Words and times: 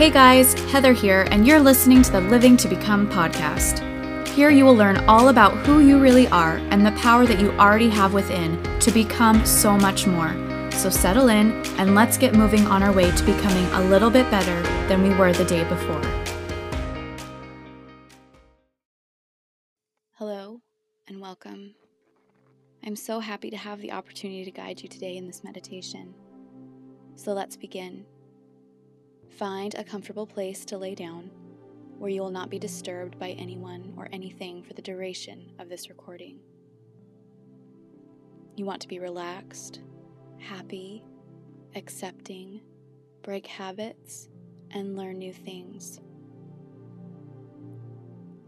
Hey 0.00 0.08
guys, 0.08 0.54
Heather 0.70 0.94
here, 0.94 1.28
and 1.30 1.46
you're 1.46 1.60
listening 1.60 2.00
to 2.00 2.10
the 2.10 2.22
Living 2.22 2.56
to 2.56 2.68
Become 2.68 3.06
podcast. 3.10 3.86
Here 4.28 4.48
you 4.48 4.64
will 4.64 4.74
learn 4.74 4.96
all 5.06 5.28
about 5.28 5.54
who 5.66 5.80
you 5.80 5.98
really 5.98 6.26
are 6.28 6.56
and 6.70 6.86
the 6.86 6.92
power 6.92 7.26
that 7.26 7.38
you 7.38 7.50
already 7.58 7.90
have 7.90 8.14
within 8.14 8.62
to 8.80 8.90
become 8.90 9.44
so 9.44 9.76
much 9.76 10.06
more. 10.06 10.32
So 10.72 10.88
settle 10.88 11.28
in 11.28 11.52
and 11.78 11.94
let's 11.94 12.16
get 12.16 12.34
moving 12.34 12.66
on 12.66 12.82
our 12.82 12.94
way 12.94 13.14
to 13.14 13.24
becoming 13.24 13.66
a 13.72 13.82
little 13.90 14.08
bit 14.08 14.30
better 14.30 14.62
than 14.88 15.02
we 15.02 15.14
were 15.16 15.34
the 15.34 15.44
day 15.44 15.64
before. 15.64 16.00
Hello 20.12 20.62
and 21.08 21.20
welcome. 21.20 21.74
I'm 22.82 22.96
so 22.96 23.20
happy 23.20 23.50
to 23.50 23.58
have 23.58 23.82
the 23.82 23.92
opportunity 23.92 24.46
to 24.46 24.50
guide 24.50 24.80
you 24.80 24.88
today 24.88 25.18
in 25.18 25.26
this 25.26 25.44
meditation. 25.44 26.14
So 27.16 27.34
let's 27.34 27.58
begin. 27.58 28.06
Find 29.30 29.74
a 29.74 29.84
comfortable 29.84 30.26
place 30.26 30.64
to 30.66 30.78
lay 30.78 30.94
down 30.94 31.30
where 31.98 32.10
you 32.10 32.22
will 32.22 32.30
not 32.30 32.50
be 32.50 32.58
disturbed 32.58 33.18
by 33.18 33.30
anyone 33.30 33.92
or 33.96 34.08
anything 34.12 34.62
for 34.62 34.74
the 34.74 34.82
duration 34.82 35.52
of 35.58 35.68
this 35.68 35.88
recording. 35.88 36.38
You 38.56 38.64
want 38.64 38.80
to 38.82 38.88
be 38.88 38.98
relaxed, 38.98 39.80
happy, 40.38 41.04
accepting, 41.74 42.60
break 43.22 43.46
habits, 43.46 44.28
and 44.70 44.96
learn 44.96 45.18
new 45.18 45.32
things. 45.32 46.00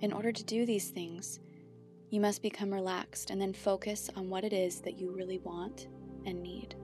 In 0.01 0.13
order 0.13 0.33
to 0.33 0.45
do 0.45 0.67
these 0.67 0.89
things, 0.89 1.39
you 2.11 2.21
must 2.21 2.43
become 2.43 2.73
relaxed 2.73 3.31
and 3.31 3.41
then 3.41 3.53
focus 3.55 4.11
on 4.17 4.29
what 4.29 4.45
it 4.45 4.53
is 4.53 4.81
that 4.81 4.99
you 4.99 5.11
really 5.11 5.39
want 5.39 5.89
and 6.27 6.43
need. 6.43 6.75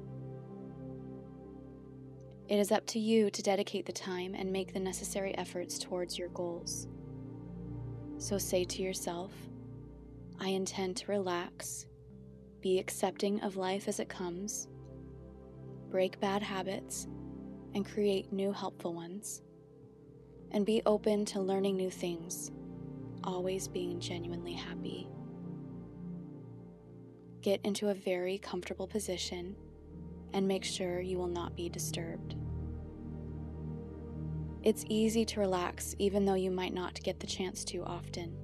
It 2.48 2.58
is 2.58 2.72
up 2.72 2.86
to 2.88 2.98
you 2.98 3.28
to 3.30 3.42
dedicate 3.42 3.84
the 3.84 3.92
time 3.92 4.34
and 4.34 4.50
make 4.50 4.72
the 4.72 4.80
necessary 4.80 5.36
efforts 5.36 5.78
towards 5.78 6.18
your 6.18 6.30
goals. 6.30 6.88
So 8.16 8.38
say 8.38 8.64
to 8.64 8.82
yourself, 8.82 9.32
I 10.40 10.48
intend 10.48 10.96
to 10.98 11.12
relax, 11.12 11.84
be 12.62 12.78
accepting 12.78 13.38
of 13.42 13.58
life 13.58 13.86
as 13.86 14.00
it 14.00 14.08
comes, 14.08 14.66
break 15.90 16.18
bad 16.20 16.42
habits, 16.42 17.06
and 17.74 17.84
create 17.84 18.32
new 18.32 18.50
helpful 18.50 18.94
ones, 18.94 19.42
and 20.50 20.64
be 20.64 20.80
open 20.86 21.26
to 21.26 21.42
learning 21.42 21.76
new 21.76 21.90
things, 21.90 22.50
always 23.24 23.68
being 23.68 24.00
genuinely 24.00 24.54
happy. 24.54 25.06
Get 27.42 27.60
into 27.62 27.90
a 27.90 27.94
very 27.94 28.38
comfortable 28.38 28.86
position 28.86 29.54
and 30.32 30.46
make 30.46 30.64
sure 30.64 31.00
you 31.00 31.18
will 31.18 31.28
not 31.28 31.56
be 31.56 31.68
disturbed. 31.68 32.36
It's 34.62 34.84
easy 34.88 35.24
to 35.24 35.40
relax 35.40 35.94
even 35.98 36.24
though 36.24 36.34
you 36.34 36.50
might 36.50 36.74
not 36.74 37.02
get 37.02 37.20
the 37.20 37.26
chance 37.26 37.64
to 37.66 37.84
often. 37.84 38.36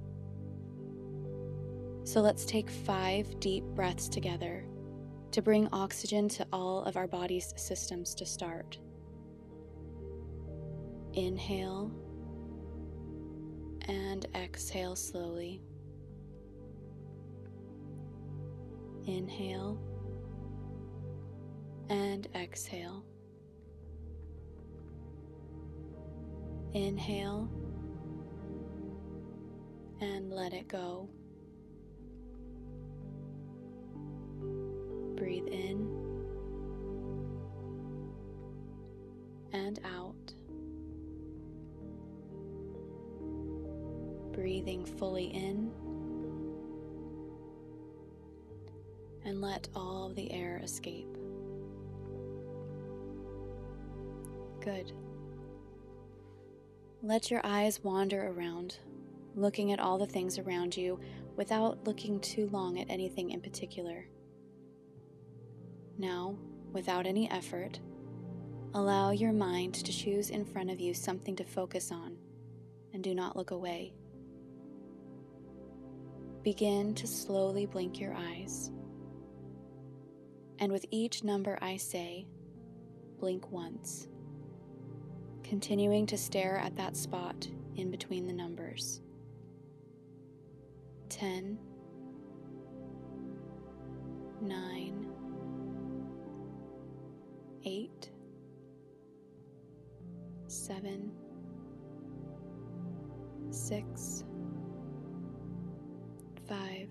So 2.03 2.21
let's 2.21 2.45
take 2.45 2.69
five 2.69 3.39
deep 3.39 3.63
breaths 3.63 4.07
together 4.07 4.65
to 5.31 5.41
bring 5.41 5.67
oxygen 5.73 6.29
to 6.29 6.47
all 6.53 6.83
of 6.83 6.95
our 6.95 7.07
body's 7.07 7.53
systems 7.57 8.15
to 8.15 8.25
start. 8.25 8.77
Inhale 11.13 11.91
and 13.87 14.25
exhale 14.33 14.95
slowly. 14.95 15.61
Inhale 19.05 19.79
and 21.89 22.27
exhale. 22.35 23.03
Inhale 26.73 27.49
and 30.01 30.31
let 30.31 30.53
it 30.53 30.67
go. 30.67 31.09
Breathe 35.15 35.47
in 35.47 35.89
and 39.53 39.79
out. 39.85 40.33
Breathing 44.33 44.85
fully 44.85 45.27
in 45.27 45.71
and 49.23 49.41
let 49.41 49.67
all 49.73 50.09
the 50.09 50.31
air 50.31 50.59
escape. 50.63 51.17
Good. 54.65 54.93
Let 57.03 57.29
your 57.29 57.41
eyes 57.43 57.83
wander 57.83 58.29
around, 58.29 58.79
looking 59.35 59.71
at 59.71 59.79
all 59.79 59.99
the 59.99 60.07
things 60.07 60.39
around 60.39 60.75
you 60.75 60.99
without 61.35 61.85
looking 61.85 62.19
too 62.19 62.49
long 62.51 62.79
at 62.79 62.89
anything 62.89 63.29
in 63.29 63.41
particular. 63.41 64.07
Now, 65.99 66.35
without 66.71 67.05
any 67.05 67.29
effort, 67.29 67.79
allow 68.73 69.11
your 69.11 69.33
mind 69.33 69.75
to 69.75 69.91
choose 69.91 70.31
in 70.31 70.43
front 70.43 70.71
of 70.71 70.79
you 70.79 70.95
something 70.95 71.35
to 71.35 71.43
focus 71.43 71.91
on 71.91 72.17
and 72.91 73.03
do 73.03 73.13
not 73.13 73.35
look 73.37 73.51
away. 73.51 73.93
Begin 76.41 76.95
to 76.95 77.05
slowly 77.05 77.67
blink 77.67 77.99
your 77.99 78.15
eyes. 78.15 78.71
And 80.57 80.71
with 80.71 80.87
each 80.89 81.23
number 81.23 81.59
I 81.61 81.77
say, 81.77 82.25
blink 83.19 83.51
once 83.51 84.07
continuing 85.45 86.05
to 86.07 86.17
stare 86.17 86.57
at 86.57 86.75
that 86.75 86.97
spot 86.97 87.47
in 87.75 87.91
between 87.91 88.25
the 88.25 88.33
numbers. 88.33 89.01
10, 91.09 91.57
9, 94.41 95.07
8, 97.63 98.09
7, 100.47 101.11
6, 103.51 104.23
5, 106.49 106.84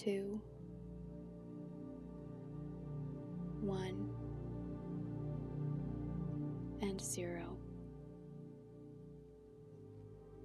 two, 0.00 0.40
one, 3.60 4.08
and 6.80 6.98
zero. 6.98 7.58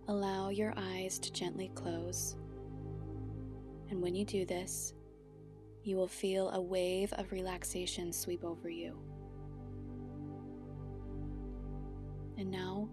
Allow 0.10 0.50
your 0.50 0.74
eyes 0.76 1.18
to 1.20 1.32
gently 1.32 1.72
close, 1.74 2.36
and 3.90 4.02
when 4.02 4.14
you 4.14 4.26
do 4.26 4.46
this, 4.46 4.94
you 5.84 5.96
will 5.96 6.08
feel 6.10 6.50
a 6.50 6.60
wave 6.60 7.14
of 7.14 7.32
relaxation 7.32 8.12
sweep 8.12 8.44
over 8.44 8.70
you. 8.70 9.00
And 12.38 12.52
now, 12.52 12.90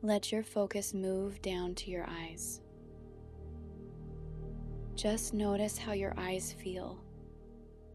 let 0.00 0.32
your 0.32 0.42
focus 0.42 0.94
move 0.94 1.42
down 1.42 1.74
to 1.74 1.90
your 1.90 2.06
eyes. 2.08 2.62
Just 5.08 5.34
notice 5.34 5.78
how 5.78 5.92
your 5.92 6.12
eyes 6.16 6.52
feel 6.64 6.98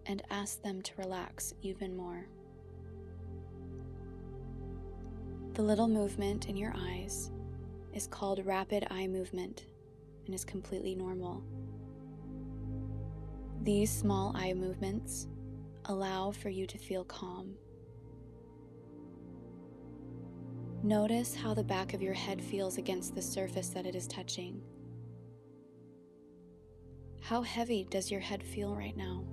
and 0.06 0.24
ask 0.30 0.62
them 0.62 0.82
to 0.82 0.94
relax 0.98 1.54
even 1.62 1.94
more. 1.94 2.26
The 5.56 5.62
little 5.62 5.90
movement 5.90 6.48
in 6.48 6.56
your 6.56 6.74
eyes 6.74 7.30
is 7.94 8.08
called 8.08 8.46
rapid 8.46 8.88
eye 8.90 9.08
movement 9.08 9.66
and 10.26 10.34
is 10.34 10.46
completely 10.46 10.96
normal. 10.96 11.44
These 13.62 13.92
small 13.92 14.32
eye 14.34 14.54
movements 14.54 15.28
allow 15.88 16.32
for 16.32 16.48
you 16.48 16.66
to 16.66 16.78
feel 16.78 17.04
calm. 17.04 17.56
Notice 20.82 21.36
how 21.36 21.54
the 21.54 21.62
back 21.62 21.94
of 21.94 22.02
your 22.02 22.14
head 22.14 22.42
feels 22.42 22.78
against 22.78 23.16
the 23.16 23.22
surface 23.22 23.68
that 23.68 23.86
it 23.86 23.96
is 23.96 24.08
touching. 24.08 24.62
How 27.22 27.44
heavy 27.44 27.86
does 27.90 28.10
your 28.12 28.20
head 28.20 28.44
feel 28.44 28.76
right 28.76 28.98
now? 28.98 29.24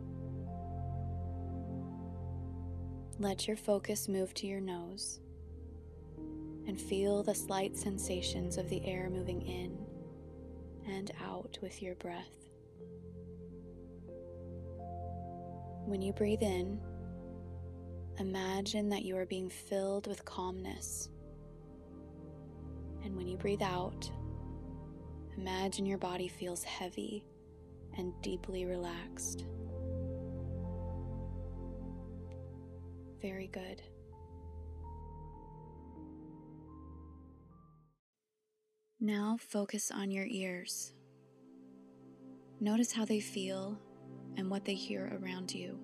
Let 3.19 3.49
your 3.49 3.56
focus 3.56 4.08
move 4.08 4.35
to 4.35 4.46
your 4.46 4.61
nose 4.61 5.20
and 6.67 6.79
feel 6.79 7.23
the 7.23 7.35
slight 7.35 7.76
sensations 7.76 8.58
of 8.58 8.69
the 8.69 8.87
air 8.87 9.08
moving 9.11 9.40
in 9.43 9.79
and 10.87 11.11
out 11.26 11.58
with 11.62 11.82
your 11.82 11.94
breath. 11.94 12.46
When 15.87 16.02
you 16.02 16.12
breathe 16.12 16.43
in, 16.43 16.79
imagine 18.19 18.90
that 18.90 19.05
you 19.05 19.17
are 19.17 19.26
being 19.26 19.49
filled 19.49 20.06
with 20.06 20.26
calmness. 20.26 21.08
And 23.02 23.17
when 23.17 23.26
you 23.26 23.38
breathe 23.38 23.62
out, 23.62 24.11
imagine 25.38 25.87
your 25.87 25.99
body 25.99 26.29
feels 26.29 26.62
heavy 26.62 27.25
and 27.99 28.12
deeply 28.23 28.65
relaxed. 28.65 29.45
Very 33.21 33.49
good. 33.49 33.83
Now 39.00 39.37
focus 39.39 39.91
on 39.91 40.11
your 40.11 40.27
ears. 40.27 40.93
Notice 42.61 42.93
how 42.93 43.05
they 43.05 43.21
feel 43.21 43.79
and 44.37 44.50
what 44.50 44.65
they 44.65 44.75
hear 44.75 45.19
around 45.21 45.55
you. 45.55 45.79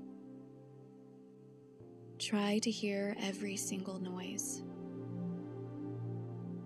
Try 2.19 2.59
to 2.61 2.71
hear 2.71 3.17
every 3.21 3.57
single 3.57 3.99
noise. 3.99 4.63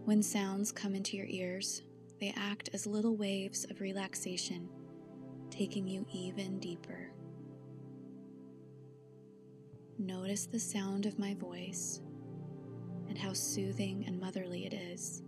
When 0.04 0.22
sounds 0.22 0.72
come 0.72 0.94
into 0.94 1.16
your 1.16 1.26
ears, 1.26 1.82
they 2.20 2.32
act 2.36 2.70
as 2.72 2.86
little 2.86 3.16
waves 3.16 3.66
of 3.70 3.80
relaxation, 3.80 4.68
taking 5.58 5.88
you 5.88 6.06
even 6.14 6.60
deeper. 6.60 7.10
Notice 9.98 10.46
the 10.46 10.60
sound 10.60 11.04
of 11.04 11.18
my 11.18 11.34
voice 11.34 12.00
and 13.08 13.18
how 13.18 13.32
soothing 13.32 14.04
and 14.06 14.20
motherly 14.20 14.66
it 14.66 14.72
is. 14.72 15.24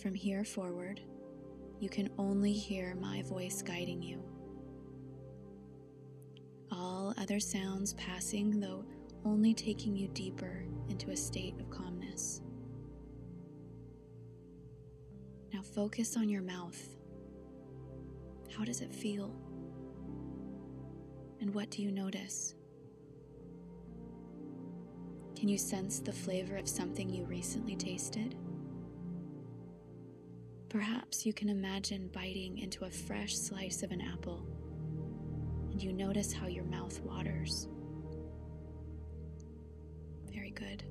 From 0.00 0.14
here 0.14 0.44
forward, 0.44 1.02
you 1.78 1.90
can 1.90 2.08
only 2.16 2.54
hear 2.54 2.94
my 2.94 3.20
voice 3.20 3.60
guiding 3.60 4.02
you. 4.02 4.22
All 6.72 7.12
other 7.18 7.38
sounds 7.38 7.92
passing, 7.94 8.60
though 8.60 8.82
only 9.26 9.52
taking 9.52 9.94
you 9.94 10.08
deeper 10.08 10.64
into 10.88 11.10
a 11.10 11.16
state 11.16 11.60
of 11.60 11.68
calmness. 11.68 12.40
Now 15.52 15.60
focus 15.60 16.16
on 16.16 16.30
your 16.30 16.42
mouth. 16.42 16.96
How 18.56 18.64
does 18.64 18.80
it 18.80 18.94
feel? 18.94 19.34
And 21.40 21.52
what 21.54 21.70
do 21.70 21.82
you 21.82 21.92
notice? 21.92 22.54
Can 25.36 25.48
you 25.48 25.58
sense 25.58 26.00
the 26.00 26.12
flavor 26.12 26.56
of 26.56 26.66
something 26.66 27.10
you 27.10 27.24
recently 27.24 27.76
tasted? 27.76 28.34
Perhaps 30.70 31.26
you 31.26 31.34
can 31.34 31.50
imagine 31.50 32.08
biting 32.12 32.58
into 32.58 32.86
a 32.86 32.90
fresh 32.90 33.36
slice 33.36 33.82
of 33.82 33.92
an 33.92 34.00
apple, 34.00 34.46
and 35.70 35.82
you 35.82 35.92
notice 35.92 36.32
how 36.32 36.46
your 36.46 36.64
mouth 36.64 36.98
waters. 37.00 37.68
Very 40.32 40.50
good. 40.50 40.82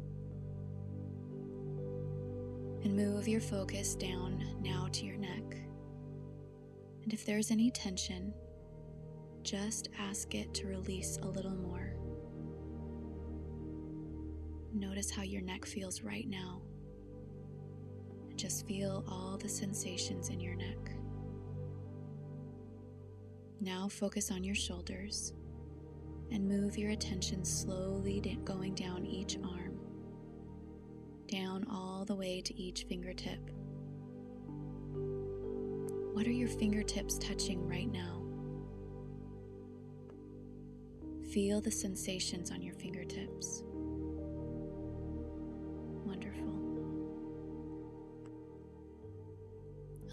And 2.84 2.96
move 2.96 3.28
your 3.28 3.42
focus 3.42 3.96
down 3.96 4.44
now 4.62 4.88
to 4.92 5.06
your 5.06 5.18
neck. 5.18 5.65
And 7.06 7.14
if 7.14 7.24
there's 7.24 7.52
any 7.52 7.70
tension, 7.70 8.34
just 9.44 9.90
ask 10.00 10.34
it 10.34 10.54
to 10.56 10.68
release 10.68 11.20
a 11.22 11.28
little 11.28 11.56
more. 11.56 11.94
Notice 14.74 15.12
how 15.12 15.22
your 15.22 15.44
neck 15.44 15.66
feels 15.66 16.02
right 16.02 16.28
now. 16.28 16.64
Just 18.36 18.68
feel 18.68 19.06
all 19.08 19.38
the 19.38 19.48
sensations 19.48 20.30
in 20.30 20.40
your 20.40 20.56
neck. 20.56 20.92
Now 23.62 23.88
focus 23.88 24.32
on 24.32 24.44
your 24.44 24.56
shoulders 24.56 25.34
and 26.32 26.48
move 26.48 26.76
your 26.76 26.90
attention 26.90 27.46
slowly 27.46 28.20
going 28.44 28.74
down 28.74 29.06
each 29.06 29.38
arm, 29.44 29.80
down 31.28 31.68
all 31.70 32.04
the 32.04 32.16
way 32.16 32.42
to 32.42 32.60
each 32.60 32.86
fingertip. 32.90 33.40
What 36.16 36.28
are 36.28 36.32
your 36.32 36.48
fingertips 36.48 37.18
touching 37.18 37.68
right 37.68 37.92
now? 37.92 38.24
Feel 41.34 41.60
the 41.60 41.70
sensations 41.70 42.52
on 42.52 42.62
your 42.62 42.74
fingertips. 42.74 43.66
Wonderful. 46.06 46.48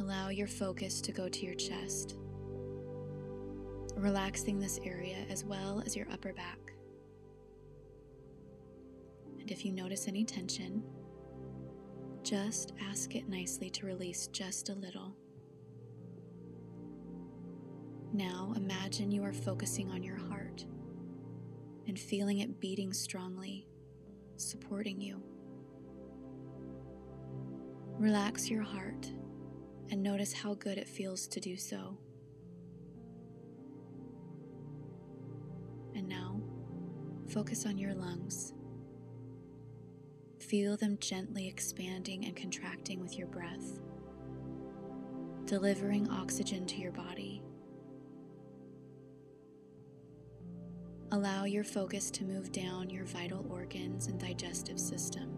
Allow 0.00 0.31
your 0.31 0.49
focus 0.49 1.00
to 1.02 1.12
go 1.12 1.28
to 1.28 1.46
your 1.46 1.54
chest, 1.54 2.16
relaxing 3.94 4.58
this 4.58 4.81
area 4.84 5.25
as 5.31 5.44
well 5.44 5.84
as 5.87 5.94
your 5.94 6.08
upper 6.10 6.32
back. 6.32 6.58
And 9.38 9.52
if 9.52 9.64
you 9.64 9.70
notice 9.70 10.08
any 10.08 10.25
tension, 10.25 10.82
just 12.25 12.72
ask 12.90 13.14
it 13.14 13.28
nicely 13.28 13.70
to 13.70 13.87
release 13.87 14.26
just 14.26 14.69
a 14.69 14.75
little. 14.75 15.14
Now 18.12 18.53
imagine 18.56 19.11
you 19.11 19.25
are 19.25 19.32
focusing 19.32 19.91
on 19.91 20.03
your 20.03 20.17
heart 20.17 20.67
and 21.88 21.99
feeling 21.99 22.41
it 22.41 22.61
beating 22.61 22.93
strongly, 22.93 23.67
supporting 24.37 25.00
you. 25.00 25.23
Relax 27.99 28.50
your 28.50 28.62
heart 28.62 29.11
and 29.91 30.03
notice 30.03 30.32
how 30.32 30.55
good 30.55 30.76
it 30.76 30.88
feels 30.88 31.26
to 31.29 31.41
do 31.41 31.56
so. 31.56 31.97
And 35.94 36.06
now, 36.06 36.38
focus 37.29 37.64
on 37.64 37.79
your 37.79 37.94
lungs. 37.94 38.53
Feel 40.38 40.76
them 40.76 40.99
gently 41.00 41.49
expanding 41.49 42.26
and 42.26 42.37
contracting 42.37 43.00
with 43.00 43.17
your 43.17 43.29
breath, 43.29 43.79
delivering 45.47 46.11
oxygen 46.11 46.67
to 46.67 46.76
your 46.76 46.93
body. 46.93 47.31
Allow 51.12 51.44
your 51.44 51.62
focus 51.62 52.11
to 52.12 52.25
move 52.25 52.53
down 52.53 52.88
your 52.88 53.05
vital 53.05 53.44
organs 53.50 54.06
and 54.06 54.19
digestive 54.19 54.81
system. 54.81 55.29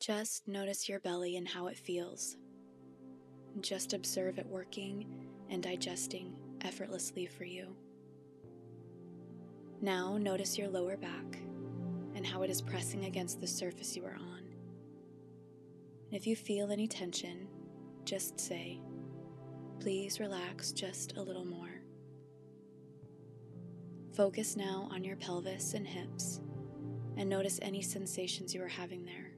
Just 0.00 0.48
notice 0.48 0.88
your 0.88 0.98
belly 0.98 1.36
and 1.36 1.46
how 1.46 1.68
it 1.68 1.78
feels. 1.78 2.36
Just 3.60 3.92
observe 3.92 4.40
it 4.40 4.46
working 4.46 5.06
and 5.48 5.62
digesting 5.62 6.34
effortlessly 6.62 7.26
for 7.26 7.44
you. 7.44 7.76
Now 9.80 10.18
notice 10.18 10.58
your 10.58 10.68
lower 10.68 10.96
back 10.96 11.38
and 12.16 12.26
how 12.26 12.42
it 12.42 12.50
is 12.50 12.60
pressing 12.60 13.04
against 13.04 13.40
the 13.40 13.46
surface 13.46 13.96
you 13.96 14.04
are 14.06 14.18
on. 14.18 14.42
If 16.10 16.26
you 16.26 16.34
feel 16.34 16.72
any 16.72 16.88
tension, 16.88 17.46
just 18.04 18.40
say, 18.40 18.80
please 19.80 20.20
relax 20.20 20.72
just 20.72 21.16
a 21.16 21.22
little 21.22 21.44
more. 21.44 21.80
Focus 24.12 24.54
now 24.54 24.86
on 24.92 25.02
your 25.02 25.16
pelvis 25.16 25.72
and 25.72 25.86
hips 25.86 26.40
and 27.16 27.28
notice 27.28 27.58
any 27.62 27.80
sensations 27.80 28.54
you 28.54 28.62
are 28.62 28.68
having 28.68 29.06
there. 29.06 29.32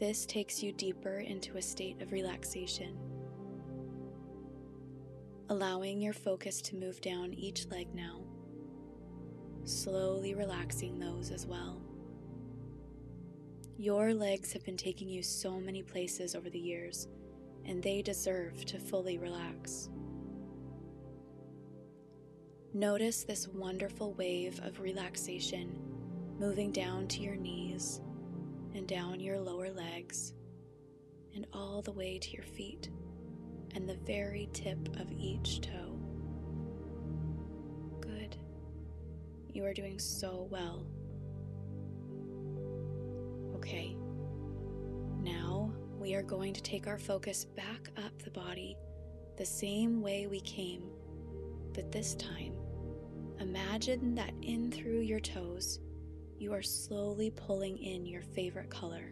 This 0.00 0.24
takes 0.24 0.62
you 0.62 0.72
deeper 0.72 1.18
into 1.18 1.58
a 1.58 1.62
state 1.62 2.00
of 2.00 2.12
relaxation, 2.12 2.96
allowing 5.50 6.00
your 6.00 6.14
focus 6.14 6.62
to 6.62 6.76
move 6.76 7.02
down 7.02 7.34
each 7.34 7.66
leg 7.66 7.94
now, 7.94 8.20
slowly 9.64 10.34
relaxing 10.34 10.98
those 10.98 11.30
as 11.30 11.46
well. 11.46 11.82
Your 13.76 14.14
legs 14.14 14.54
have 14.54 14.64
been 14.64 14.78
taking 14.78 15.10
you 15.10 15.22
so 15.22 15.60
many 15.60 15.82
places 15.82 16.34
over 16.34 16.48
the 16.48 16.58
years 16.58 17.08
and 17.66 17.82
they 17.82 18.02
deserve 18.02 18.64
to 18.64 18.78
fully 18.78 19.18
relax. 19.18 19.88
Notice 22.72 23.24
this 23.24 23.48
wonderful 23.48 24.12
wave 24.14 24.60
of 24.62 24.80
relaxation 24.80 25.78
moving 26.38 26.70
down 26.72 27.08
to 27.08 27.22
your 27.22 27.36
knees 27.36 28.00
and 28.74 28.86
down 28.86 29.18
your 29.18 29.38
lower 29.40 29.70
legs 29.70 30.34
and 31.34 31.46
all 31.52 31.80
the 31.80 31.92
way 31.92 32.18
to 32.18 32.30
your 32.32 32.42
feet 32.42 32.90
and 33.74 33.88
the 33.88 33.96
very 34.04 34.48
tip 34.52 34.78
of 35.00 35.10
each 35.12 35.60
toe. 35.60 35.98
Good. 38.00 38.36
You 39.52 39.64
are 39.64 39.74
doing 39.74 39.98
so 39.98 40.46
well. 40.50 40.86
Okay. 43.56 43.96
Now 45.22 45.72
we 46.06 46.14
are 46.14 46.22
going 46.22 46.52
to 46.52 46.62
take 46.62 46.86
our 46.86 47.00
focus 47.00 47.46
back 47.56 47.90
up 47.96 48.16
the 48.22 48.30
body 48.30 48.76
the 49.36 49.44
same 49.44 50.00
way 50.00 50.28
we 50.28 50.38
came, 50.38 50.84
but 51.74 51.90
this 51.90 52.14
time, 52.14 52.52
imagine 53.40 54.14
that 54.14 54.30
in 54.40 54.70
through 54.70 55.00
your 55.00 55.18
toes, 55.18 55.80
you 56.38 56.52
are 56.52 56.62
slowly 56.62 57.32
pulling 57.32 57.76
in 57.78 58.06
your 58.06 58.22
favorite 58.22 58.70
color. 58.70 59.10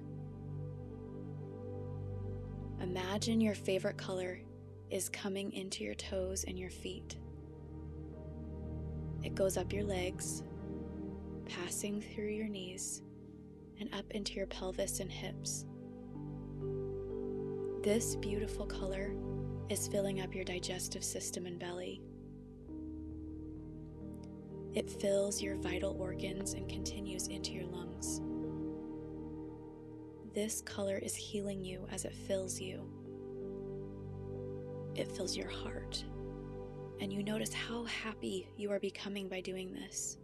Imagine 2.81 3.41
your 3.41 3.57
favorite 3.57 3.99
color 3.99 4.39
is 4.89 5.09
coming 5.09 5.53
into 5.53 5.83
your 5.83 5.97
toes 5.97 6.45
and 6.47 6.57
your 6.57 6.71
feet. 6.71 7.17
It 9.25 9.35
goes 9.35 9.57
up 9.57 9.73
your 9.73 9.83
legs, 9.83 10.45
passing 11.45 12.01
through 12.01 12.31
your 12.31 12.47
knees, 12.47 13.03
and 13.81 13.93
up 13.93 14.13
into 14.13 14.35
your 14.35 14.47
pelvis 14.47 15.01
and 15.01 15.11
hips. 15.11 15.67
This 17.85 18.17
beautiful 18.17 18.65
color 18.65 19.13
is 19.69 19.89
filling 19.89 20.23
up 20.23 20.35
your 20.35 20.43
digestive 20.43 21.05
system 21.05 21.45
and 21.45 21.59
belly. 21.59 22.01
It 24.73 24.89
fills 24.89 25.43
your 25.43 25.57
vital 25.57 25.95
organs 26.01 26.55
and 26.55 26.67
continues 26.67 27.27
into 27.27 27.53
your 27.53 27.67
lungs. 27.67 28.23
This 30.35 30.63
color 30.63 30.97
is 30.97 31.15
healing 31.15 31.63
you 31.63 31.87
as 31.93 32.07
it 32.07 32.15
fills 32.15 32.59
you. 32.59 32.89
It 34.95 35.13
fills 35.13 35.37
your 35.37 35.51
heart, 35.51 36.03
and 37.03 37.13
you 37.13 37.23
notice 37.23 37.53
how 37.53 37.85
happy 37.85 38.49
you 38.57 38.71
are 38.73 38.81
becoming 38.81 39.29
by 39.29 39.43
doing 39.43 39.75
this. 39.75 40.17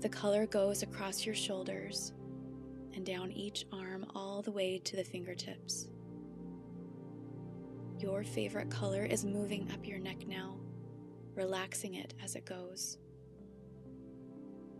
The 0.00 0.08
color 0.08 0.46
goes 0.46 0.82
across 0.82 1.26
your 1.26 1.34
shoulders 1.34 2.14
and 2.94 3.04
down 3.04 3.30
each 3.32 3.66
arm 3.70 3.85
all 4.16 4.40
the 4.40 4.50
way 4.50 4.78
to 4.78 4.96
the 4.96 5.04
fingertips. 5.04 5.88
Your 7.98 8.24
favorite 8.24 8.70
color 8.70 9.04
is 9.04 9.26
moving 9.26 9.70
up 9.72 9.86
your 9.86 9.98
neck 9.98 10.26
now, 10.26 10.56
relaxing 11.34 11.94
it 11.94 12.14
as 12.24 12.34
it 12.34 12.46
goes. 12.46 12.96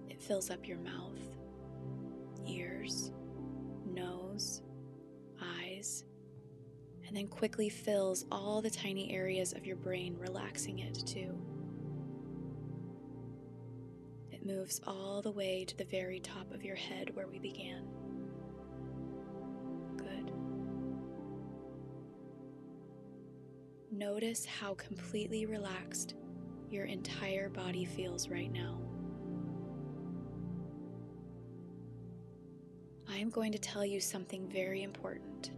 It 0.09 0.23
fills 0.23 0.49
up 0.49 0.67
your 0.67 0.79
mouth, 0.79 1.21
ears, 2.49 3.13
nose, 3.85 4.63
eyes, 5.61 6.07
and 7.07 7.15
then 7.15 7.29
quickly 7.29 7.69
fills 7.69 8.25
all 8.33 8.63
the 8.63 8.71
tiny 8.71 9.13
areas 9.13 9.53
of 9.53 9.67
your 9.67 9.77
brain, 9.77 10.17
relaxing 10.19 10.79
it 10.79 11.07
too. 11.07 11.39
It 14.33 14.47
moves 14.47 14.81
all 14.87 15.21
the 15.21 15.31
way 15.31 15.67
to 15.67 15.77
the 15.77 15.85
very 15.85 16.21
top 16.21 16.55
of 16.55 16.65
your 16.65 16.77
head 16.77 17.15
where 17.15 17.27
we 17.27 17.39
began. 17.39 18.06
Notice 23.97 24.45
how 24.45 24.75
completely 24.75 25.47
relaxed 25.47 26.17
your 26.69 26.85
entire 26.85 27.49
body 27.49 27.87
feels 27.87 28.29
right 28.29 28.53
now. 28.53 28.79
I 33.09 33.17
am 33.17 33.31
going 33.31 33.53
to 33.53 33.59
tell 33.59 33.87
you 33.87 33.99
something 34.01 34.51
very 34.51 34.83
important, 34.83 35.53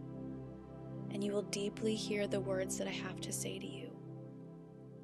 and 1.11 1.21
you 1.21 1.33
will 1.33 1.41
deeply 1.41 1.95
hear 1.95 2.27
the 2.27 2.39
words 2.39 2.77
that 2.77 2.87
I 2.87 2.91
have 2.91 3.19
to 3.21 3.33
say 3.33 3.59
to 3.59 3.67
you, 3.67 3.91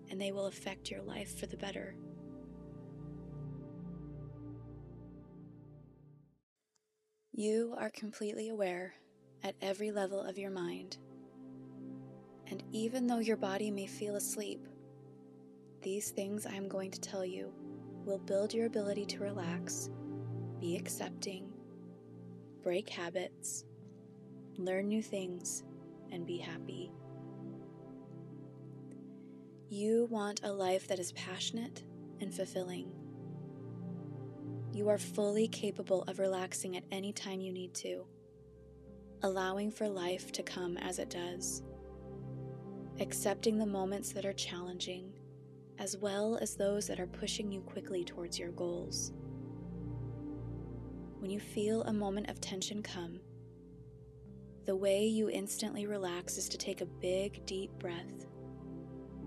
and 0.10 0.22
they 0.22 0.32
will 0.32 0.46
affect 0.46 0.90
your 0.90 1.02
life 1.02 1.38
for 1.38 1.46
the 1.46 1.58
better. 1.58 1.94
You 7.34 7.76
are 7.78 7.90
completely 7.90 8.48
aware 8.48 8.94
at 9.44 9.56
every 9.62 9.92
level 9.92 10.22
of 10.22 10.38
your 10.38 10.52
mind, 10.52 11.00
and 12.50 12.64
even 12.72 13.08
though 13.08 13.20
your 13.20 13.38
body 13.38 13.72
may 13.72 13.88
feel 13.88 14.16
asleep, 14.16 14.68
these 15.82 16.12
things 16.12 16.46
I 16.46 16.54
am 16.54 16.68
going 16.68 16.92
to 16.92 17.02
tell 17.02 17.26
you 17.26 17.54
will 18.06 18.20
build 18.20 18.54
your 18.54 18.66
ability 18.68 19.06
to 19.06 19.24
relax, 19.24 19.90
be 20.60 20.76
accepting, 20.76 21.52
break 22.64 22.90
habits, 22.90 23.66
learn 24.58 24.88
new 24.88 25.02
things, 25.02 25.64
and 26.12 26.26
be 26.26 26.38
happy. 26.38 26.92
You 29.70 30.08
want 30.10 30.42
a 30.44 30.52
life 30.52 30.88
that 30.88 31.00
is 31.00 31.12
passionate 31.14 31.84
and 32.22 32.34
fulfilling. 32.34 32.92
You 34.72 34.90
are 34.90 34.98
fully 34.98 35.48
capable 35.48 36.04
of 36.04 36.20
relaxing 36.20 36.78
at 36.78 36.84
any 36.92 37.14
time 37.14 37.42
you 37.42 37.52
need 37.52 37.74
to, 37.76 38.06
allowing 39.24 39.72
for 39.72 39.88
life 39.88 40.32
to 40.34 40.44
come 40.44 40.78
as 40.78 41.00
it 41.00 41.10
does, 41.10 41.64
accepting 43.00 43.58
the 43.58 43.66
moments 43.66 44.12
that 44.12 44.26
are 44.26 44.34
challenging, 44.34 45.12
as 45.80 45.98
well 45.98 46.38
as 46.42 46.56
those 46.56 46.88
that 46.88 47.00
are 47.00 47.08
pushing 47.08 47.52
you 47.52 47.62
quickly 47.62 48.04
towards 48.04 48.40
your 48.40 48.52
goals. 48.52 49.12
When 51.20 51.30
you 51.30 51.40
feel 51.40 51.84
a 51.84 51.94
moment 51.94 52.30
of 52.30 52.40
tension 52.40 52.82
come, 52.82 53.20
the 54.66 54.76
way 54.76 55.06
you 55.06 55.30
instantly 55.30 55.86
relax 55.86 56.38
is 56.38 56.50
to 56.50 56.58
take 56.58 56.82
a 56.82 56.86
big, 56.86 57.46
deep 57.46 57.72
breath 57.80 58.26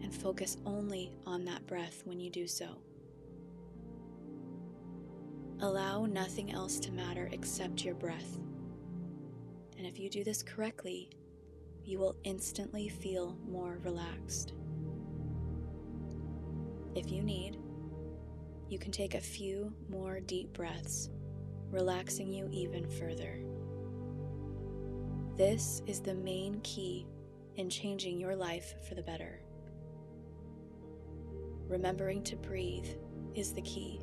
and 0.02 0.14
focus 0.14 0.56
only 0.64 1.12
on 1.26 1.44
that 1.44 1.66
breath 1.66 2.02
when 2.04 2.18
you 2.18 2.30
do 2.30 2.46
so. 2.46 2.66
Allow 5.60 6.06
nothing 6.06 6.52
else 6.52 6.78
to 6.80 6.92
matter 6.92 7.28
except 7.32 7.84
your 7.84 7.94
breath. 7.94 8.38
And 9.76 9.86
if 9.86 9.98
you 9.98 10.08
do 10.08 10.22
this 10.22 10.42
correctly, 10.42 11.10
you 11.88 11.98
will 11.98 12.14
instantly 12.22 12.86
feel 12.86 13.34
more 13.50 13.78
relaxed. 13.82 14.52
If 16.94 17.10
you 17.10 17.22
need, 17.22 17.56
you 18.68 18.78
can 18.78 18.92
take 18.92 19.14
a 19.14 19.20
few 19.20 19.72
more 19.88 20.20
deep 20.20 20.52
breaths 20.52 21.08
relaxing 21.70 22.30
you 22.30 22.46
even 22.52 22.86
further. 22.90 23.40
This 25.38 25.80
is 25.86 26.00
the 26.00 26.14
main 26.14 26.60
key 26.60 27.06
in 27.56 27.70
changing 27.70 28.20
your 28.20 28.36
life 28.36 28.74
for 28.86 28.94
the 28.94 29.02
better. 29.02 29.40
Remembering 31.68 32.22
to 32.24 32.36
breathe 32.36 32.88
is 33.34 33.54
the 33.54 33.62
key. 33.62 34.02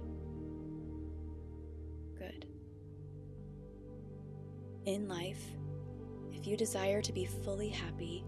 Good. 2.17 2.47
In 4.85 5.07
life, 5.07 5.43
if 6.45 6.49
you 6.51 6.55
desire 6.55 7.01
to 7.01 7.11
be 7.11 7.25
fully 7.25 7.69
happy, 7.69 8.23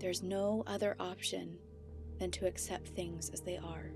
there's 0.00 0.24
no 0.24 0.64
other 0.66 0.96
option 0.98 1.56
than 2.18 2.32
to 2.32 2.48
accept 2.48 2.88
things 2.88 3.30
as 3.30 3.40
they 3.42 3.56
are. 3.58 3.92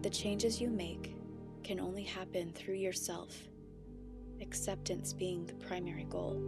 The 0.00 0.08
changes 0.08 0.62
you 0.62 0.70
make 0.70 1.14
can 1.62 1.78
only 1.78 2.04
happen 2.04 2.54
through 2.54 2.76
yourself, 2.76 3.36
acceptance 4.40 5.12
being 5.12 5.44
the 5.44 5.52
primary 5.52 6.04
goal. 6.04 6.42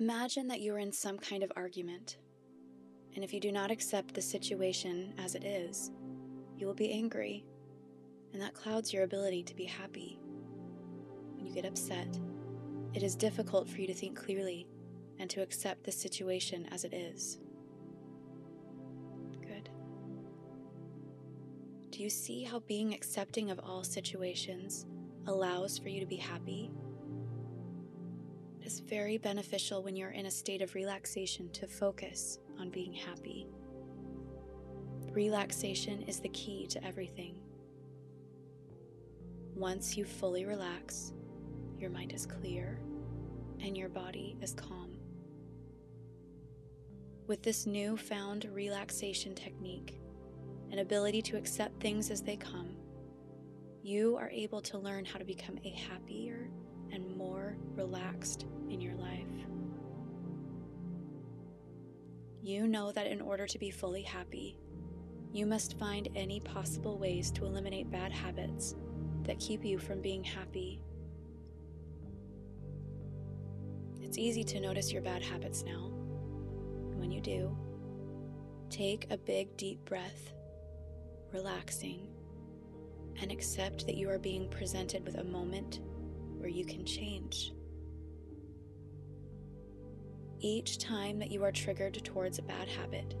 Imagine 0.00 0.48
that 0.48 0.62
you 0.62 0.74
are 0.74 0.80
in 0.80 0.90
some 0.90 1.16
kind 1.16 1.44
of 1.44 1.52
argument, 1.54 2.16
and 3.14 3.22
if 3.22 3.32
you 3.32 3.38
do 3.38 3.52
not 3.52 3.70
accept 3.70 4.14
the 4.14 4.20
situation 4.20 5.14
as 5.16 5.36
it 5.36 5.44
is, 5.44 5.92
you 6.56 6.66
will 6.66 6.74
be 6.74 6.90
angry, 6.90 7.44
and 8.32 8.42
that 8.42 8.54
clouds 8.54 8.92
your 8.92 9.04
ability 9.04 9.42
to 9.44 9.54
be 9.54 9.64
happy. 9.64 10.18
When 11.36 11.46
you 11.46 11.52
get 11.52 11.64
upset, 11.64 12.18
it 12.94 13.02
is 13.02 13.16
difficult 13.16 13.68
for 13.68 13.80
you 13.80 13.86
to 13.86 13.94
think 13.94 14.16
clearly 14.16 14.66
and 15.18 15.28
to 15.30 15.42
accept 15.42 15.84
the 15.84 15.92
situation 15.92 16.66
as 16.70 16.84
it 16.84 16.92
is. 16.92 17.38
Good. 19.40 19.68
Do 21.90 22.02
you 22.02 22.10
see 22.10 22.44
how 22.44 22.60
being 22.60 22.94
accepting 22.94 23.50
of 23.50 23.60
all 23.60 23.82
situations 23.82 24.86
allows 25.26 25.78
for 25.78 25.88
you 25.88 26.00
to 26.00 26.06
be 26.06 26.16
happy? 26.16 26.70
It 28.60 28.66
is 28.66 28.80
very 28.80 29.18
beneficial 29.18 29.82
when 29.82 29.96
you're 29.96 30.10
in 30.10 30.26
a 30.26 30.30
state 30.30 30.62
of 30.62 30.74
relaxation 30.74 31.50
to 31.52 31.66
focus 31.66 32.38
on 32.58 32.70
being 32.70 32.92
happy. 32.92 33.46
Relaxation 35.12 36.02
is 36.02 36.20
the 36.20 36.28
key 36.28 36.66
to 36.68 36.84
everything. 36.84 37.40
Once 39.58 39.96
you 39.96 40.04
fully 40.04 40.44
relax, 40.44 41.12
your 41.80 41.90
mind 41.90 42.12
is 42.12 42.24
clear 42.24 42.78
and 43.60 43.76
your 43.76 43.88
body 43.88 44.36
is 44.40 44.54
calm. 44.54 44.96
With 47.26 47.42
this 47.42 47.66
newfound 47.66 48.48
relaxation 48.52 49.34
technique, 49.34 50.00
an 50.70 50.78
ability 50.78 51.22
to 51.22 51.36
accept 51.36 51.80
things 51.80 52.08
as 52.12 52.22
they 52.22 52.36
come, 52.36 52.76
you 53.82 54.16
are 54.16 54.30
able 54.30 54.60
to 54.60 54.78
learn 54.78 55.04
how 55.04 55.18
to 55.18 55.24
become 55.24 55.58
a 55.64 55.70
happier 55.70 56.48
and 56.92 57.16
more 57.16 57.56
relaxed 57.74 58.46
in 58.70 58.80
your 58.80 58.94
life. 58.94 59.26
You 62.42 62.68
know 62.68 62.92
that 62.92 63.08
in 63.08 63.20
order 63.20 63.48
to 63.48 63.58
be 63.58 63.72
fully 63.72 64.02
happy, 64.02 64.56
you 65.32 65.46
must 65.46 65.80
find 65.80 66.08
any 66.14 66.38
possible 66.38 66.96
ways 66.96 67.32
to 67.32 67.44
eliminate 67.44 67.90
bad 67.90 68.12
habits 68.12 68.76
that 69.28 69.38
keep 69.38 69.64
you 69.64 69.78
from 69.78 70.00
being 70.00 70.24
happy. 70.24 70.82
It's 74.02 74.18
easy 74.18 74.42
to 74.42 74.60
notice 74.60 74.92
your 74.92 75.02
bad 75.02 75.22
habits 75.22 75.62
now. 75.62 75.92
When 76.96 77.12
you 77.12 77.20
do, 77.20 77.56
take 78.70 79.06
a 79.10 79.16
big 79.16 79.56
deep 79.56 79.84
breath 79.84 80.32
relaxing, 81.32 82.08
and 83.20 83.30
accept 83.32 83.86
that 83.86 83.96
you 83.96 84.08
are 84.08 84.18
being 84.18 84.48
presented 84.48 85.04
with 85.04 85.16
a 85.16 85.24
moment 85.24 85.80
where 86.38 86.48
you 86.48 86.64
can 86.64 86.84
change. 86.84 87.52
Each 90.40 90.78
time 90.78 91.18
that 91.18 91.32
you 91.32 91.42
are 91.42 91.50
triggered 91.50 92.02
towards 92.04 92.38
a 92.38 92.42
bad 92.42 92.68
habit, 92.68 93.14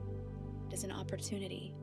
it 0.68 0.74
is 0.74 0.84
an 0.84 0.92
opportunity 0.92 1.74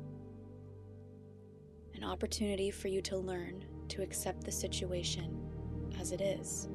an 1.96 2.04
opportunity 2.04 2.72
for 2.72 2.90
you 2.90 3.02
to 3.02 3.16
learn 3.16 3.64
to 3.96 4.02
accept 4.02 4.44
the 4.44 4.52
situation 4.52 5.40
as 6.02 6.12
it 6.12 6.20
is. 6.20 6.68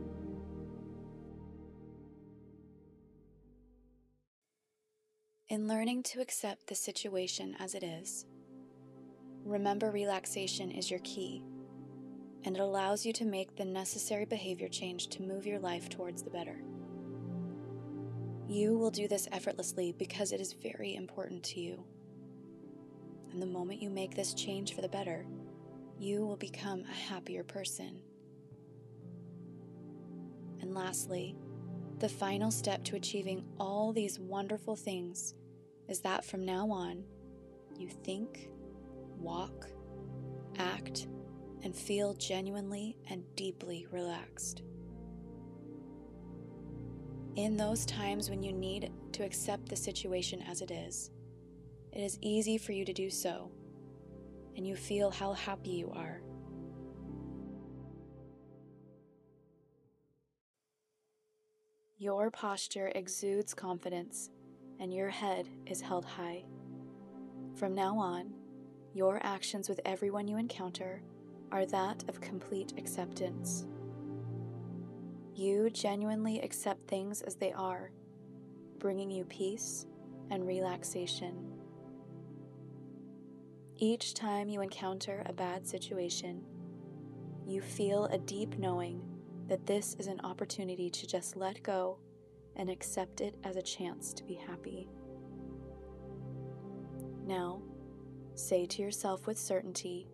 In 5.50 5.68
learning 5.68 6.04
to 6.04 6.20
accept 6.20 6.66
the 6.66 6.74
situation 6.74 7.56
as 7.58 7.74
it 7.74 7.82
is, 7.82 8.24
remember 9.44 9.90
relaxation 9.90 10.70
is 10.70 10.90
your 10.90 11.00
key, 11.00 11.42
and 12.44 12.56
it 12.56 12.62
allows 12.62 13.04
you 13.04 13.12
to 13.12 13.26
make 13.26 13.54
the 13.54 13.64
necessary 13.66 14.24
behavior 14.24 14.68
change 14.68 15.08
to 15.08 15.22
move 15.22 15.44
your 15.44 15.58
life 15.58 15.90
towards 15.90 16.22
the 16.22 16.30
better. 16.30 16.62
You 18.48 18.78
will 18.78 18.90
do 18.90 19.08
this 19.08 19.28
effortlessly 19.30 19.92
because 19.98 20.32
it 20.32 20.40
is 20.40 20.54
very 20.54 20.94
important 20.94 21.42
to 21.44 21.60
you. 21.60 21.84
And 23.30 23.42
the 23.42 23.46
moment 23.46 23.82
you 23.82 23.90
make 23.90 24.14
this 24.14 24.32
change 24.32 24.74
for 24.74 24.80
the 24.80 24.88
better, 24.88 25.26
you 26.00 26.24
will 26.24 26.36
become 26.36 26.82
a 26.90 26.94
happier 26.94 27.44
person. 27.44 28.00
And 30.62 30.74
lastly, 30.74 31.36
the 31.98 32.08
final 32.08 32.50
step 32.50 32.82
to 32.84 32.96
achieving 32.96 33.44
all 33.58 33.92
these 33.92 34.18
wonderful 34.18 34.76
things 34.76 35.34
is 35.88 36.00
that 36.00 36.24
from 36.24 36.46
now 36.46 36.70
on, 36.70 37.04
you 37.76 37.90
think, 37.90 38.48
walk, 39.18 39.68
act, 40.56 41.06
and 41.62 41.76
feel 41.76 42.14
genuinely 42.14 42.96
and 43.10 43.22
deeply 43.36 43.86
relaxed. 43.90 44.62
In 47.36 47.58
those 47.58 47.84
times 47.84 48.30
when 48.30 48.42
you 48.42 48.52
need 48.52 48.90
to 49.12 49.22
accept 49.22 49.68
the 49.68 49.76
situation 49.76 50.42
as 50.48 50.62
it 50.62 50.70
is, 50.70 51.10
it 51.92 52.00
is 52.00 52.18
easy 52.22 52.56
for 52.56 52.72
you 52.72 52.86
to 52.86 52.92
do 52.94 53.10
so, 53.10 53.50
and 54.56 54.66
you 54.66 54.76
feel 54.76 55.10
how 55.10 55.32
happy 55.32 55.70
you 55.70 55.90
are. 55.94 56.20
Your 61.98 62.30
posture 62.30 62.90
exudes 62.94 63.52
confidence 63.52 64.30
and 64.78 64.92
your 64.94 65.10
head 65.10 65.46
is 65.66 65.82
held 65.82 66.06
high. 66.06 66.44
From 67.54 67.74
now 67.74 67.98
on, 67.98 68.32
your 68.94 69.20
actions 69.22 69.68
with 69.68 69.80
everyone 69.84 70.26
you 70.26 70.38
encounter 70.38 71.02
are 71.52 71.66
that 71.66 72.02
of 72.08 72.20
complete 72.20 72.72
acceptance. 72.78 73.66
You 75.34 75.68
genuinely 75.70 76.40
accept 76.40 76.88
things 76.88 77.22
as 77.22 77.34
they 77.36 77.52
are, 77.52 77.90
bringing 78.78 79.10
you 79.10 79.24
peace 79.24 79.86
and 80.30 80.46
relaxation. 80.46 81.49
Each 83.82 84.12
time 84.12 84.50
you 84.50 84.60
encounter 84.60 85.22
a 85.24 85.32
bad 85.32 85.66
situation, 85.66 86.44
you 87.46 87.62
feel 87.62 88.04
a 88.04 88.18
deep 88.18 88.58
knowing 88.58 89.00
that 89.48 89.64
this 89.64 89.96
is 89.98 90.06
an 90.06 90.20
opportunity 90.20 90.90
to 90.90 91.06
just 91.06 91.34
let 91.34 91.62
go 91.62 91.98
and 92.56 92.68
accept 92.68 93.22
it 93.22 93.36
as 93.42 93.56
a 93.56 93.62
chance 93.62 94.12
to 94.12 94.24
be 94.24 94.34
happy. 94.34 94.90
Now, 97.24 97.62
say 98.34 98.66
to 98.66 98.82
yourself 98.82 99.26
with 99.26 99.38
certainty, 99.38 100.06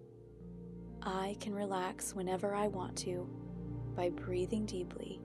I 1.02 1.36
can 1.40 1.52
relax 1.52 2.14
whenever 2.14 2.54
I 2.54 2.68
want 2.68 2.96
to 2.98 3.28
by 3.96 4.10
breathing 4.10 4.64
deeply, 4.64 5.20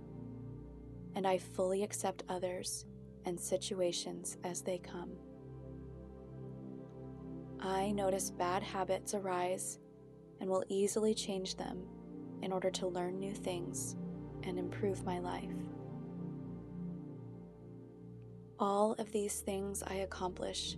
and 1.14 1.28
I 1.28 1.38
fully 1.38 1.84
accept 1.84 2.24
others 2.28 2.86
and 3.24 3.40
situations 3.40 4.38
as 4.44 4.64
they 4.64 4.80
come. 4.80 5.12
I 7.62 7.92
notice 7.92 8.32
bad 8.32 8.64
habits 8.64 9.14
arise 9.14 9.78
and 10.40 10.50
will 10.50 10.64
easily 10.68 11.14
change 11.14 11.56
them 11.56 11.84
in 12.42 12.52
order 12.52 12.72
to 12.72 12.88
learn 12.88 13.20
new 13.20 13.34
things 13.34 13.96
and 14.44 14.58
improve 14.58 15.06
my 15.06 15.20
life. 15.20 15.50
All 18.58 18.94
of 18.94 19.12
these 19.12 19.42
things 19.42 19.84
I 19.86 19.96
accomplish 19.96 20.78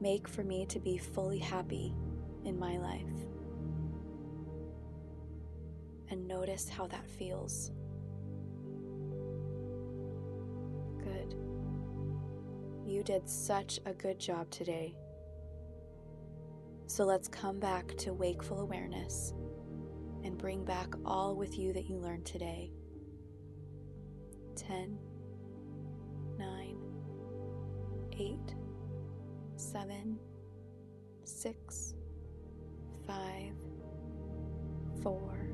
make 0.00 0.28
for 0.28 0.44
me 0.44 0.66
to 0.66 0.78
be 0.78 0.98
fully 0.98 1.38
happy 1.38 1.94
in 2.44 2.58
my 2.58 2.78
life. 2.78 3.04
And 6.10 6.26
notice 6.26 6.68
how 6.68 6.86
that 6.88 7.06
feels. 7.08 7.72
Good. 11.02 11.34
You 12.86 13.02
did 13.04 13.28
such 13.28 13.80
a 13.84 13.92
good 13.92 14.18
job 14.18 14.50
today. 14.50 14.94
So 16.90 17.04
let's 17.04 17.28
come 17.28 17.60
back 17.60 17.96
to 17.98 18.12
wakeful 18.12 18.58
awareness 18.62 19.32
and 20.24 20.36
bring 20.36 20.64
back 20.64 20.88
all 21.04 21.36
with 21.36 21.56
you 21.56 21.72
that 21.72 21.88
you 21.88 21.98
learned 21.98 22.26
today. 22.26 22.72
10, 24.56 24.98
9, 26.36 26.76
eight, 28.18 28.54
seven, 29.54 30.18
six, 31.22 31.94
five, 33.06 33.52
four, 35.00 35.48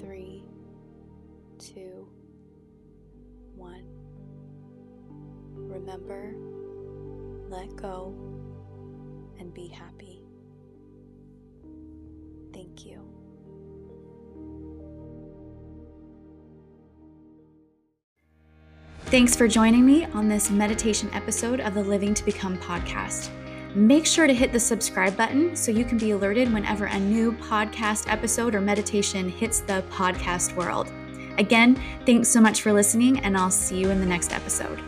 three, 0.00 0.42
two, 1.60 2.08
one. 3.54 3.84
Remember, 5.54 6.34
let 7.48 7.76
go, 7.76 8.37
and 9.38 9.52
be 9.54 9.68
happy. 9.68 10.22
Thank 12.52 12.84
you. 12.84 13.00
Thanks 19.06 19.34
for 19.34 19.48
joining 19.48 19.86
me 19.86 20.04
on 20.06 20.28
this 20.28 20.50
meditation 20.50 21.08
episode 21.14 21.60
of 21.60 21.74
the 21.74 21.82
Living 21.82 22.12
to 22.12 22.24
Become 22.24 22.58
podcast. 22.58 23.30
Make 23.74 24.06
sure 24.06 24.26
to 24.26 24.34
hit 24.34 24.52
the 24.52 24.60
subscribe 24.60 25.16
button 25.16 25.54
so 25.54 25.70
you 25.70 25.84
can 25.84 25.98
be 25.98 26.10
alerted 26.10 26.52
whenever 26.52 26.86
a 26.86 26.98
new 26.98 27.32
podcast 27.32 28.10
episode 28.10 28.54
or 28.54 28.60
meditation 28.60 29.28
hits 29.28 29.60
the 29.60 29.84
podcast 29.90 30.56
world. 30.56 30.92
Again, 31.38 31.80
thanks 32.04 32.28
so 32.28 32.40
much 32.40 32.62
for 32.62 32.72
listening, 32.72 33.20
and 33.20 33.36
I'll 33.36 33.50
see 33.50 33.78
you 33.78 33.90
in 33.90 34.00
the 34.00 34.06
next 34.06 34.32
episode. 34.32 34.82